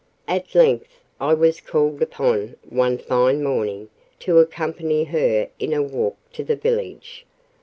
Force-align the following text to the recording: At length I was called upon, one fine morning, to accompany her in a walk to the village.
At 0.27 0.55
length 0.55 0.99
I 1.19 1.35
was 1.35 1.61
called 1.61 2.01
upon, 2.01 2.55
one 2.67 2.97
fine 2.97 3.43
morning, 3.43 3.89
to 4.21 4.39
accompany 4.39 5.03
her 5.03 5.47
in 5.59 5.73
a 5.73 5.83
walk 5.83 6.17
to 6.33 6.43
the 6.43 6.55
village. 6.55 7.23